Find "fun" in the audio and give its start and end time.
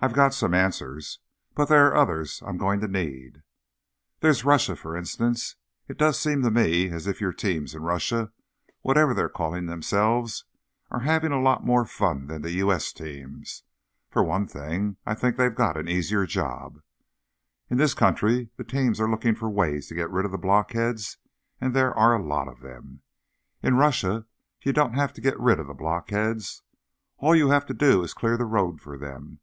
11.84-12.28